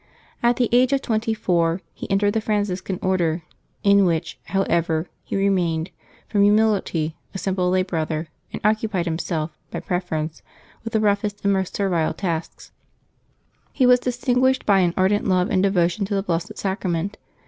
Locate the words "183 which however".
4.49-5.09